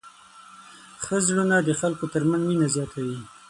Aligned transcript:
ښه 1.03 1.17
زړونه 1.27 1.55
د 1.61 1.69
خلکو 1.81 2.05
تر 2.13 2.21
منځ 2.29 2.43
مینه 2.47 2.67
زیاتوي. 2.75 3.17